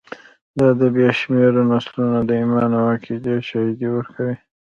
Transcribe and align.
دا 0.59 0.69
د 0.79 0.81
بې 0.95 1.07
شمېره 1.19 1.61
نسلونو 1.71 2.19
د 2.27 2.31
ایمان 2.41 2.71
او 2.79 2.85
عقیدې 2.93 3.35
شاهدي 3.49 3.87
ورکوي. 3.91 4.35